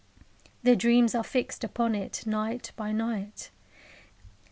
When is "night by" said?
2.25-2.91